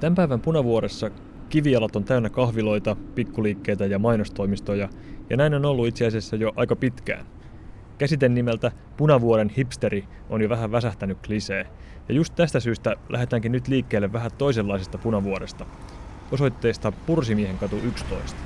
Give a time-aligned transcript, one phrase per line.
[0.00, 1.10] Tämän päivän Punavuoressa
[1.48, 4.88] kivialat on täynnä kahviloita, pikkuliikkeitä ja mainostoimistoja,
[5.30, 7.26] ja näin on ollut itse asiassa jo aika pitkään.
[7.98, 11.66] Käsite nimeltä Punavuoren hipsteri on jo vähän väsähtänyt klisee,
[12.08, 15.66] ja just tästä syystä lähdetäänkin nyt liikkeelle vähän toisenlaisesta Punavuoresta,
[16.32, 18.36] osoitteesta Pursimiehen katu 11.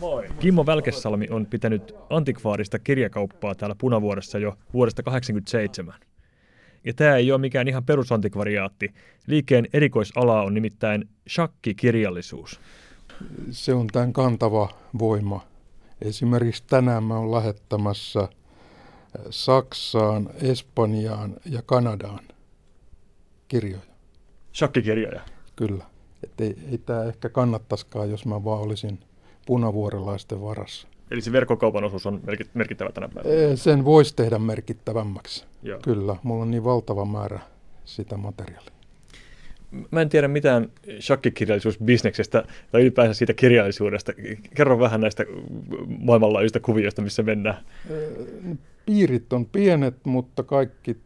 [0.00, 0.28] Moi.
[0.40, 6.13] Kimmo Välkesalmi on pitänyt antikvaarista kirjakauppaa täällä Punavuoressa jo vuodesta 1987.
[6.84, 8.94] Ja tämä ei ole mikään ihan perusantikvariaatti.
[9.26, 12.60] Liikkeen erikoisala on nimittäin shakkikirjallisuus.
[13.50, 15.46] Se on tämän kantava voima.
[16.02, 18.28] Esimerkiksi tänään mä olen lähettämässä
[19.30, 22.20] Saksaan, Espanjaan ja Kanadaan
[23.48, 23.82] kirjoja.
[24.54, 25.20] Shakkikirjoja?
[25.56, 25.84] Kyllä.
[26.22, 28.98] Että ei, ei tämä ehkä kannattaisikaan, jos mä vaan olisin
[29.46, 30.88] punavuorelaisten varassa.
[31.10, 32.20] Eli se verkkokaupan osuus on
[32.54, 33.56] merkittävä tänä päivänä?
[33.56, 35.44] Sen voisi tehdä merkittävämmäksi.
[35.62, 35.78] Joo.
[35.82, 37.40] Kyllä, mulla on niin valtava määrä
[37.84, 38.74] sitä materiaalia.
[39.90, 44.12] Mä en tiedä mitään shakkikirjallisuusbisneksestä tai ylipäänsä siitä kirjallisuudesta.
[44.54, 45.24] Kerro vähän näistä
[45.98, 47.64] maailmanlaajuisista kuvioista, missä mennään.
[48.86, 50.96] Piirit on pienet, mutta kaikki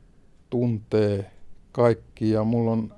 [0.50, 1.30] tuntee
[1.72, 2.94] kaikki ja mulla on,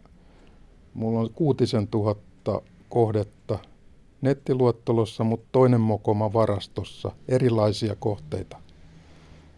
[0.94, 3.39] mulla on kuutisen tuhatta kohdetta
[4.20, 8.56] nettiluottolossa, mutta toinen mokoma varastossa erilaisia kohteita.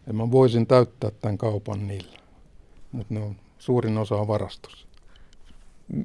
[0.06, 2.18] Ja mä voisin täyttää tämän kaupan niillä,
[2.92, 4.86] mutta ne on suurin osa on varastossa.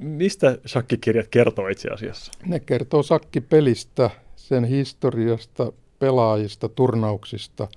[0.01, 2.31] Mistä shakkikirjat kertoo itse asiassa?
[2.45, 7.67] Ne kertoo shakkipelistä, sen historiasta, pelaajista, turnauksista.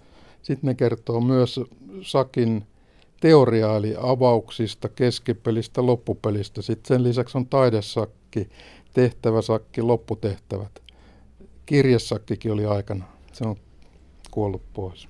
[0.42, 1.60] Sitten ne kertoo myös
[2.02, 2.66] sakin
[3.20, 6.62] teoriaali avauksista, keskipelistä, loppupelistä.
[6.62, 8.48] Sitten sen lisäksi on taidesakki,
[8.92, 10.82] tehtäväsakki, lopputehtävät.
[11.66, 13.04] Kirjesakkikin oli aikana.
[13.32, 13.56] Se on
[14.30, 15.08] kuollut pois.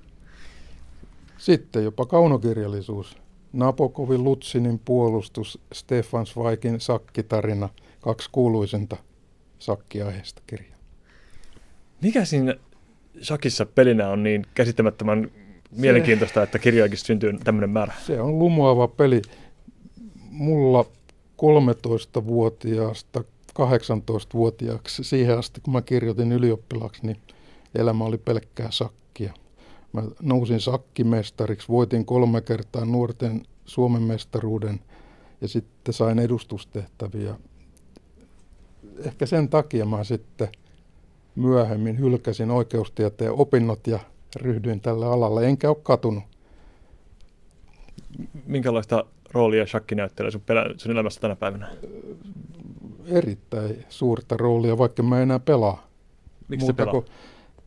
[1.37, 3.17] Sitten jopa kaunokirjallisuus.
[3.53, 7.69] Napokovin Lutsinin puolustus, Stefan Zweikin sakkitarina,
[8.01, 8.97] kaksi kuuluisinta
[9.59, 10.77] sakkiaiheesta kirjaa.
[12.01, 12.55] Mikä siinä
[13.21, 17.93] shakissa pelinä on niin käsittämättömän se, mielenkiintoista, että kirjoikin syntyy tämmöinen määrä?
[18.05, 19.21] Se on lumoava peli.
[20.29, 20.85] Mulla
[21.41, 23.23] 13-vuotiaasta
[23.59, 27.17] 18-vuotiaaksi siihen asti, kun mä kirjoitin ylioppilaaksi, niin
[27.75, 29.33] elämä oli pelkkää sakkia.
[29.93, 34.79] Mä nousin sakkimestariksi, voitin kolme kertaa nuorten Suomen mestaruuden
[35.41, 37.35] ja sitten sain edustustehtäviä.
[39.05, 40.47] Ehkä sen takia mä sitten
[41.35, 43.99] myöhemmin hylkäsin oikeustieteen opinnot ja
[44.35, 46.23] ryhdyin tälle alalle, enkä ole katunut.
[48.45, 51.71] Minkälaista roolia shakki näyttelee sun, pelä, sun elämässä tänä päivänä?
[53.05, 55.87] Erittäin suurta roolia, vaikka mä enää pelaa.
[56.47, 57.03] Miksi Muuta pelaa?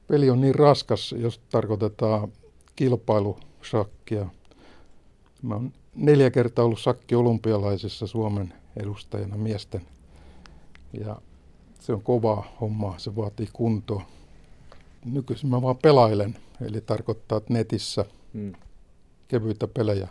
[0.06, 2.32] Peli on niin raskas, jos tarkoitetaan
[2.76, 4.26] kilpailushakkia.
[5.42, 9.82] Mä oon neljä kertaa ollut sakki olympialaisissa Suomen edustajana miesten.
[11.04, 11.16] Ja
[11.80, 14.02] se on kova homma, se vaatii kuntoa.
[15.04, 18.52] Nykyisin mä vaan pelailen, eli tarkoittaa, että netissä hmm.
[19.28, 20.08] kevyitä pelejä.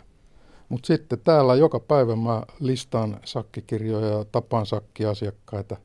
[0.74, 5.76] Mutta sitten täällä joka päivä mä listaan sakkikirjoja ja tapaan sakkiasiakkaita.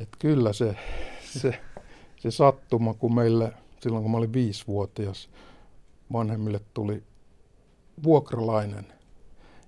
[0.00, 0.76] Että kyllä se,
[1.24, 1.60] se,
[2.18, 5.28] se sattuma, kun meille silloin kun mä olin viisivuotias,
[6.12, 7.02] vanhemmille tuli
[8.02, 8.86] vuokralainen,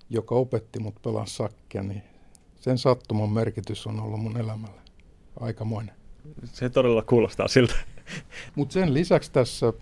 [0.09, 2.03] joka opetti mut pelaa sakkia, niin
[2.55, 4.81] sen sattuman merkitys on ollut mun elämällä
[5.39, 5.95] aikamoinen.
[6.45, 7.75] Se todella kuulostaa siltä.
[8.55, 9.73] Mutta sen lisäksi tässä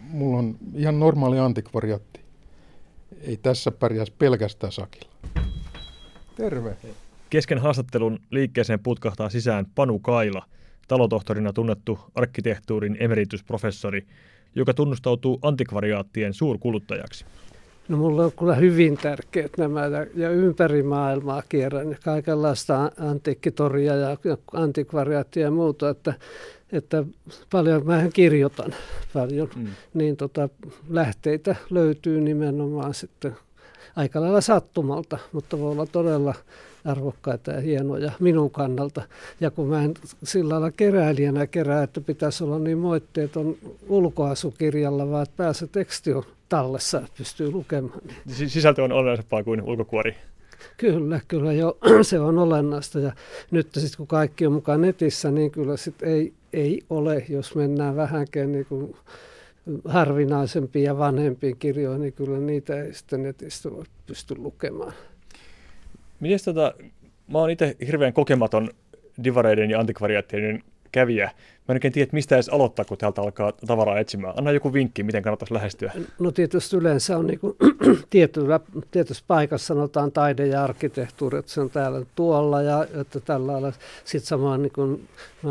[0.00, 2.25] mulla on ihan normaali antikvariatti.
[3.26, 5.10] Ei tässä pärjäisi pelkästään sakilla.
[6.36, 6.76] Terve.
[7.30, 10.42] Kesken haastattelun liikkeeseen putkahtaa sisään Panu Kaila,
[10.88, 14.06] talotohtorina tunnettu arkkitehtuurin emeritusprofessori,
[14.54, 17.24] joka tunnustautuu antikvariaattien suurkuluttajaksi.
[17.88, 19.82] No mulla on kyllä hyvin tärkeät nämä
[20.14, 24.16] ja ympäri maailmaa kierrän kaikenlaista antiikkitoria ja
[24.52, 26.14] antikvariaattia ja muuta, että,
[26.72, 27.04] että
[27.52, 28.74] paljon mä kirjoitan
[29.12, 29.66] paljon, mm.
[29.94, 30.48] niin tota,
[30.88, 33.36] lähteitä löytyy nimenomaan sitten
[33.96, 36.34] aika lailla sattumalta, mutta voi olla todella
[36.84, 39.02] arvokkaita ja hienoja minun kannalta.
[39.40, 43.56] Ja kun mä en sillä lailla keräilijänä kerää, että pitäisi olla niin moitteeton
[43.88, 48.00] ulkoasukirjalla, vaan että päässä teksti on tallessa, että pystyy lukemaan.
[48.26, 48.50] Niin.
[48.50, 50.14] Sisältö on olennaisempaa kuin ulkokuori.
[50.76, 53.00] Kyllä, kyllä jo, se on olennaista.
[53.00, 53.12] Ja
[53.50, 57.96] nyt sitten kun kaikki on mukaan netissä, niin kyllä sit ei, ei ole, jos mennään
[57.96, 58.96] vähänkään niin kuin
[59.84, 64.92] harvinaisempiin ja vanhempiin kirjoihin, niin kyllä niitä ei sitten netistä voi pysty lukemaan.
[66.20, 66.74] Miten tota,
[67.32, 68.70] mä oon itse hirveän kokematon
[69.24, 70.62] divareiden ja antikvariaattien
[70.96, 71.26] kävijä.
[71.26, 74.34] Mä en oikein tiedä, mistä edes aloittaa, kun täältä alkaa tavaraa etsimään.
[74.36, 75.92] Anna joku vinkki, miten kannattaisi lähestyä.
[76.18, 77.40] No tietysti yleensä on niin
[78.10, 78.60] tietyllä,
[78.90, 83.72] tietyssä paikassa sanotaan taide ja arkkitehtuuri, että se on täällä tuolla ja että tällä lailla.
[84.04, 85.08] Sitten samaan niin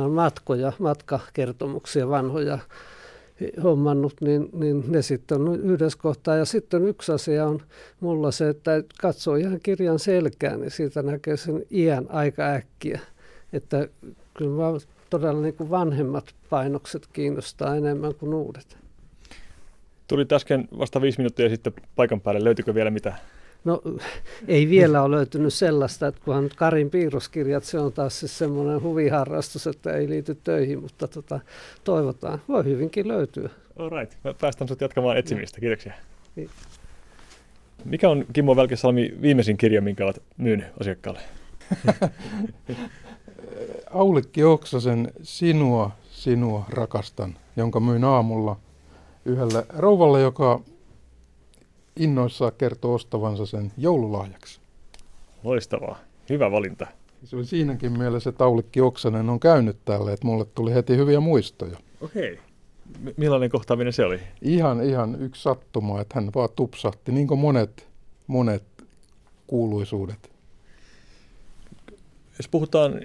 [0.10, 2.60] matkoja, matkakertomuksia vanhoja
[3.64, 6.36] hommannut, niin, niin ne sitten on yhdessä kohtaa.
[6.36, 7.62] Ja sitten yksi asia on
[8.00, 13.00] mulla se, että katsoo ihan kirjan selkään, niin siitä näkee sen iän aika äkkiä.
[13.54, 13.88] Että
[14.38, 14.58] kyllä
[15.20, 18.78] todella niin kuin vanhemmat painokset kiinnostaa enemmän kuin uudet.
[20.08, 22.44] Tuli äsken vasta viisi minuuttia sitten paikan päälle.
[22.44, 23.14] Löytyykö vielä mitä?
[23.64, 23.82] No
[24.48, 29.68] ei vielä ole löytynyt sellaista, että kunhan Karin piirroskirjat, se on taas siis semmoinen huviharrastus,
[29.68, 31.40] että ei liity töihin, mutta tota,
[31.84, 32.42] toivotaan.
[32.48, 33.50] Voi hyvinkin löytyä.
[33.80, 34.14] All right.
[34.24, 35.60] Mä päästän sinut jatkamaan etsimistä.
[35.60, 35.94] Kiitoksia.
[36.36, 36.50] Niin.
[37.86, 41.20] Mikä on Kimmo Välkesalmi viimeisin kirja, minkä olet myynyt asiakkaalle?
[43.94, 48.58] Aulikki Oksasen Sinua, sinua rakastan, jonka myin aamulla
[49.26, 50.60] yhdelle rouvalle, joka
[51.96, 54.60] innoissaan kertoo ostavansa sen joululahjaksi.
[55.44, 56.00] Loistavaa.
[56.30, 56.88] Hyvä valinta.
[57.24, 61.20] Se oli siinäkin mielessä, että Aulikki Oksanen on käynyt tälle, että mulle tuli heti hyviä
[61.20, 61.78] muistoja.
[62.02, 62.34] Okei.
[62.34, 62.44] Okay.
[63.04, 64.20] M- millainen kohtaaminen se oli?
[64.42, 67.88] Ihan, ihan yksi sattuma, että hän vaan tupsahti, niin kuin monet,
[68.28, 68.64] monet
[69.48, 70.32] kuuluisuudet.
[72.38, 73.02] Jos puhutaan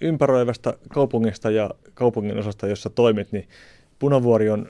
[0.00, 3.48] ympäröivästä kaupungista ja kaupungin osasta, jossa toimit, niin
[3.98, 4.68] Punavuori on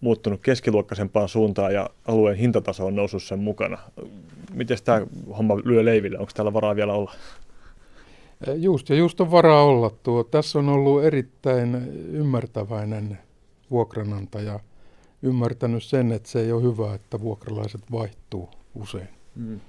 [0.00, 3.78] muuttunut keskiluokkaisempaan suuntaan ja alueen hintataso on noussut sen mukana.
[4.54, 5.06] Miten tämä
[5.38, 6.18] homma lyö leiville?
[6.18, 7.12] Onko täällä varaa vielä olla?
[8.56, 9.90] Just ja just on varaa olla.
[10.02, 10.24] Tuo.
[10.24, 11.74] Tässä on ollut erittäin
[12.12, 13.18] ymmärtäväinen
[13.70, 14.60] vuokranantaja.
[15.22, 19.08] Ymmärtänyt sen, että se ei ole hyvä, että vuokralaiset vaihtuu usein.
[19.36, 19.60] Mm.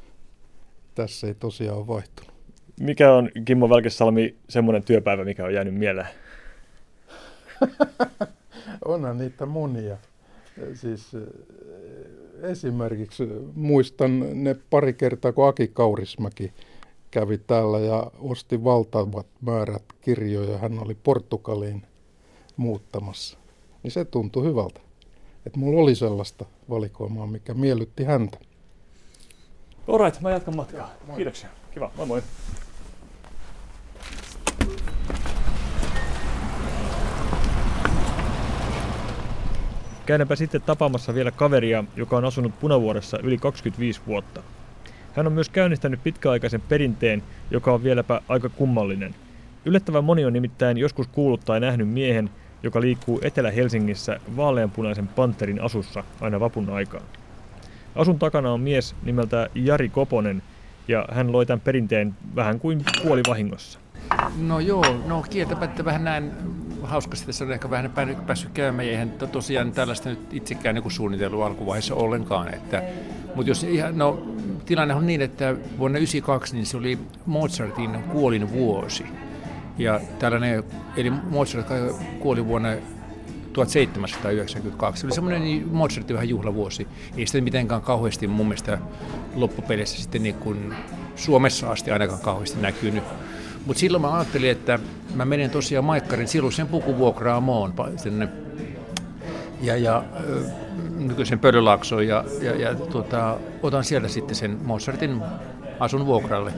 [0.95, 2.34] Tässä ei tosiaan ole vaihtunut.
[2.79, 6.07] Mikä on Kimmo Välkesalmi semmoinen työpäivä, mikä on jäänyt mieleen?
[8.85, 9.97] Onhan niitä monia.
[10.73, 13.23] Siis eh, esimerkiksi
[13.55, 16.53] muistan ne pari kertaa, kun Aki Kaurismäki
[17.11, 20.57] kävi täällä ja osti valtavat määrät kirjoja.
[20.57, 21.83] Hän oli Portugaliin
[22.57, 23.37] muuttamassa.
[23.83, 24.81] Niin se tuntui hyvältä.
[25.45, 28.37] Että mulla oli sellaista valikoimaa, mikä miellytti häntä.
[29.87, 30.91] Alright, mä jatkan matkaa.
[31.15, 31.49] Kiitoksia.
[31.71, 32.21] Kiva, moi moi.
[40.05, 44.43] Käydäänpä sitten tapaamassa vielä kaveria, joka on asunut Punavuoressa yli 25 vuotta.
[45.15, 49.15] Hän on myös käynnistänyt pitkäaikaisen perinteen, joka on vieläpä aika kummallinen.
[49.65, 52.29] Yllättävän moni on nimittäin joskus kuullut tai nähnyt miehen,
[52.63, 57.03] joka liikkuu Etelä-Helsingissä vaaleanpunaisen panterin asussa aina vapun aikaan.
[57.95, 60.41] Asun takana on mies nimeltä Jari Koponen,
[60.87, 63.79] ja hän loi tämän perinteen vähän kuin puolivahingossa.
[64.37, 66.31] No joo, no kieltämättä vähän näin
[66.85, 67.93] hauskasti tässä on ehkä vähän
[68.27, 72.53] päässyt käymään, ja eihän tosiaan tällaista nyt itsekään niin suunnitellut alkuvaiheessa ollenkaan.
[72.53, 72.83] Että,
[73.35, 74.27] mutta jos ihan, no,
[74.65, 75.45] tilanne on niin, että
[75.77, 79.05] vuonna 1992 niin se oli Mozartin kuolin vuosi.
[79.77, 80.63] Ja tällainen,
[80.97, 81.67] eli Mozart
[82.19, 82.69] kuoli vuonna
[83.53, 85.01] 1792.
[85.01, 86.87] Se oli semmoinen niin Mozartin vähän juhlavuosi.
[87.17, 88.77] Ei sitä mitenkään kauheasti mun mielestä
[89.35, 90.75] loppupeleissä sitten niin kuin
[91.15, 93.03] Suomessa asti ainakaan kauheasti näkynyt.
[93.65, 94.79] Mutta silloin mä ajattelin, että
[95.15, 98.27] mä menen tosiaan Maikkarin silloisen pukuvuokraamoon sinne
[99.61, 100.03] ja, ja
[100.97, 105.21] nykyisen Pölylaaksoon ja, ja, ja tuota, otan sieltä sitten sen Mozartin
[105.79, 106.53] asun vuokralle.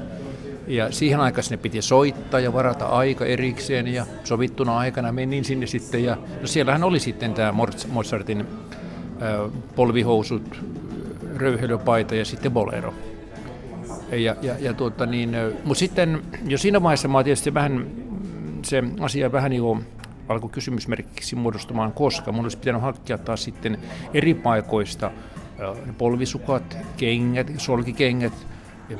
[0.67, 5.67] Ja siihen aikaan sinne piti soittaa ja varata aika erikseen ja sovittuna aikana menin sinne
[5.67, 6.03] sitten.
[6.03, 7.53] Ja no siellähän oli sitten tämä
[7.87, 10.61] Mozartin äh, polvihousut,
[11.35, 12.93] röyhelöpaita ja sitten bolero.
[14.11, 15.31] Ja, ja, ja tuota niin,
[15.63, 17.87] mutta sitten jo siinä vaiheessa mä tietysti vähän
[18.63, 19.85] se asia vähän niin
[20.29, 23.77] alkoi kysymysmerkiksi muodostumaan, koska mun olisi pitänyt hakea taas sitten
[24.13, 25.11] eri paikoista
[25.97, 28.33] polvisukat, kengät, solkikengät,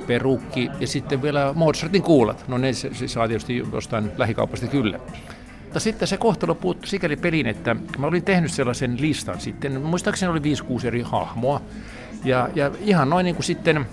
[0.08, 2.46] perukki ja sitten vielä Mozartin kuulat.
[2.48, 5.00] No ne se, se saa tietysti jostain lähikaupasta kyllä.
[5.64, 10.32] Mutta sitten se kohtalo puuttui sikäli peliin, että mä olin tehnyt sellaisen listan sitten, muistaakseni
[10.32, 11.62] oli 5-6 eri hahmoa.
[12.24, 13.86] Ja, ja ihan noin niin kuin sitten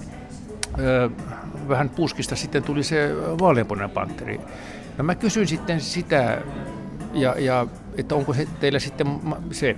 [1.69, 4.41] vähän puskista sitten tuli se vaaleanpunainen panteri.
[4.99, 6.39] No mä kysyin sitten sitä,
[7.13, 7.67] ja, ja
[7.99, 9.07] että onko he, teillä sitten
[9.51, 9.77] se,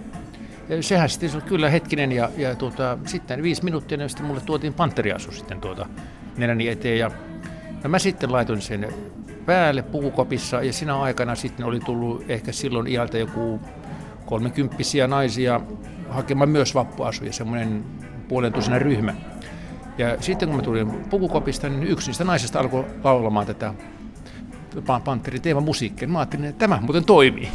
[0.69, 4.41] ja sehän sitten on kyllä hetkinen, ja, ja tuota, sitten viisi minuuttia, niin sitten mulle
[4.41, 5.87] tuotiin panteriasu sitten tuota
[6.37, 7.11] nenäni eteen, ja
[7.85, 8.89] no mä sitten laitoin sen
[9.47, 13.61] päälle pukukopissa, ja siinä aikana sitten oli tullut ehkä silloin iältä joku
[14.27, 15.61] kolmekymppisiä naisia
[16.09, 17.85] hakemaan myös vappuasuja, semmoinen
[18.29, 19.15] puolentoisena ryhmä.
[19.99, 23.75] Ja sitten kun mä tulin pukukopista, niin yksi niistä naisista alkoi laulamaan tätä
[25.05, 26.09] Panterin teemamusiikkia.
[26.09, 27.49] Mä ajattelin, että tämä muuten toimii.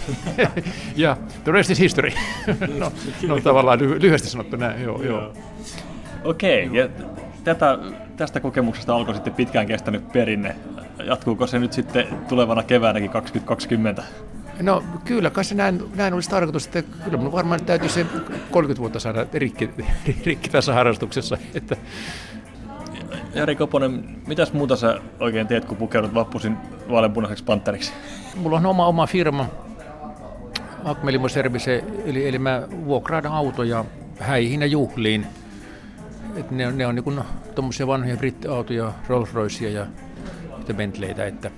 [0.95, 2.11] ja the rest is history.
[2.79, 2.91] no,
[3.27, 5.03] no, tavallaan lyhyesti sanottu näin, joo.
[5.03, 5.33] joo.
[6.23, 6.89] Okei, okay, ja
[7.43, 7.77] tätä,
[8.17, 10.55] tästä kokemuksesta alkoi sitten pitkään kestänyt perinne.
[11.05, 14.03] Jatkuuko se nyt sitten tulevana keväänäkin 2020?
[14.61, 18.05] No kyllä, kai se näin, näin olisi tarkoitus, että kyllä minun varmaan täytyy se
[18.51, 19.69] 30 vuotta saada rikki,
[20.25, 21.37] rikki tässä harrastuksessa.
[21.55, 21.77] Että...
[23.35, 26.57] Jari Koponen, mitäs muuta sä oikein teet, kun pukeudut vappusin
[26.89, 27.93] vaaleanpunaiseksi panteriksi?
[28.35, 29.45] Mulla on oma, oma firma,
[30.85, 33.85] Akmelimo Service, eli, eli mä vuokraan autoja
[34.19, 35.27] häihin ja juhliin.
[36.35, 37.21] Et ne, ne on niin
[37.55, 39.87] tuommoisia vanhoja brittiautoja, Rolls Roycea ja
[40.73, 41.51] Bentleytä, että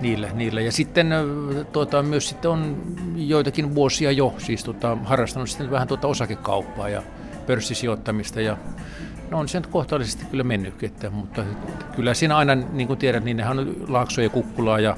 [0.00, 0.60] niillä, niillä.
[0.60, 1.12] Ja sitten
[1.72, 2.76] tuota, myös sitten on
[3.16, 7.02] joitakin vuosia jo siis tuota, harrastanut sitten vähän tuota osakekauppaa ja
[7.46, 8.56] pörssisijoittamista ja
[9.30, 11.44] no on se nyt kohtaisesti kyllä mennyt, että, mutta
[11.96, 14.96] kyllä siinä aina, niin kuin tiedät, niin nehän on Laakso ja Kukkulaa ja,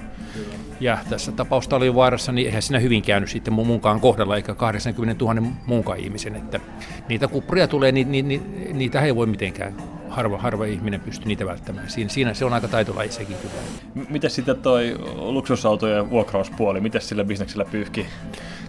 [0.80, 4.54] ja tässä tapausta oli vaarassa, niin eihän siinä hyvin käynyt sitten mun mukaan kohdalla, eikä
[4.54, 6.60] 80 000 muunkaan ihmisen, että
[7.08, 8.42] niitä kuppuria tulee, niin, niin, niin
[8.78, 9.74] niitä ei voi mitenkään
[10.10, 11.90] harva, harva ihminen pystyy niitä välttämään.
[11.90, 14.08] Siinä, siinä se on aika taitolaji sekin kyllä.
[14.08, 18.06] Miten sitten toi luksusautojen vuokrauspuoli, miten sillä bisneksellä pyyhki?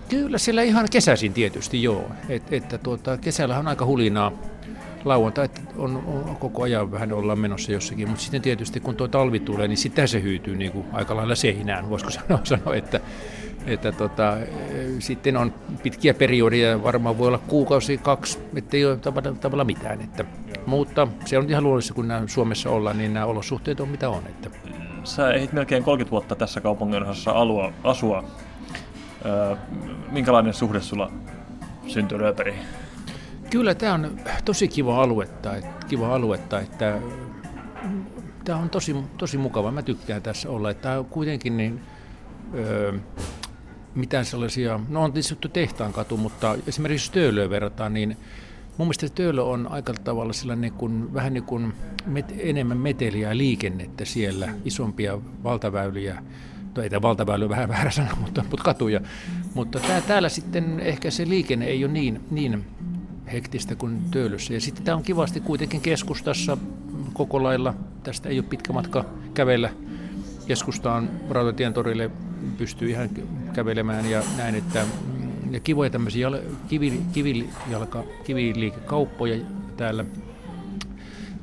[0.10, 2.12] Kyllä siellä ihan kesäisin tietysti joo.
[2.29, 4.31] Et, että tuota, kesällä on aika hulinaa
[5.05, 9.39] lauantai on, on, koko ajan vähän ollaan menossa jossakin, mutta sitten tietysti kun tuo talvi
[9.39, 13.00] tulee, niin sitten se hyytyy niin kuin aika lailla seinään, voisiko sanoa, sanoa että,
[13.65, 14.37] että tota,
[14.99, 15.53] sitten on
[15.83, 20.01] pitkiä periodeja, varmaan voi olla kuukausi, kaksi, ettei ole tavallaan, tavallaan mitään.
[20.01, 20.25] Että,
[20.65, 24.23] mutta se on ihan luonnollista, kun nämä Suomessa ollaan, niin nämä olosuhteet on mitä on.
[24.27, 24.49] Että.
[25.03, 28.23] Sä ehdit melkein 30 vuotta tässä kaupungin osassa alua, asua.
[29.25, 29.55] Öö,
[30.11, 31.11] minkälainen suhde sulla
[31.87, 32.59] syntyi Rööperiin?
[33.49, 36.99] Kyllä tämä on tosi kiva aluetta, että, kiva aluetta, että
[38.43, 39.71] tämä on tosi, tosi mukava.
[39.71, 40.69] Mä tykkään tässä olla.
[40.69, 41.81] Että tämä on kuitenkin niin,
[42.53, 42.93] öö,
[43.95, 48.17] mitään sellaisia, no on tietysti tehtaan katu, mutta esimerkiksi Töölöä verrataan, niin
[48.77, 51.74] mun mielestä Töölö on aika tavalla sellainen kuin, vähän niin kuin
[52.05, 56.24] met, enemmän meteliä ja liikennettä siellä, isompia valtaväyliä,
[56.75, 59.01] no ei tämä valtaväylä vähän väärä sana, mutta, mutta katuja.
[59.53, 62.65] Mutta tää, täällä sitten ehkä se liikenne ei ole niin, niin
[63.31, 64.53] hektistä kuin Töölössä.
[64.53, 66.57] Ja sitten tämä on kivasti kuitenkin keskustassa
[67.13, 67.74] koko lailla.
[68.03, 69.69] Tästä ei ole pitkä matka kävellä
[70.48, 72.12] keskustaan Rautatien torille
[72.57, 73.10] pystyy ihan
[73.53, 74.86] kävelemään ja näin, että
[75.51, 79.36] ja kivoja tämmöisiä jal, kivi, kivijalka, kiviliikekauppoja
[79.77, 80.05] täällä.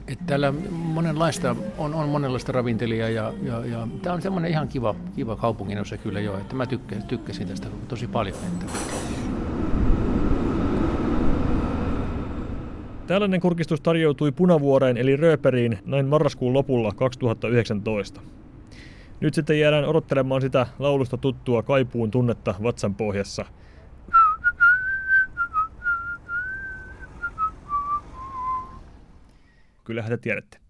[0.09, 4.95] Että täällä monenlaista, on, on monenlaista ravintelijaa ja, ja, ja tämä on semmoinen ihan kiva,
[5.17, 8.37] kiva kaupungin osa kyllä jo, että mä tykkäsin, tykkäsin tästä tosi paljon.
[8.47, 8.67] Että.
[13.07, 18.21] Tällainen kurkistus tarjoutui Punavuoreen eli Rööperiin näin marraskuun lopulla 2019.
[19.21, 23.45] Nyt sitten jäädään odottelemaan sitä laulusta tuttua kaipuun tunnetta vatsan pohjassa.
[29.85, 30.68] Kyllähän te tiedätte.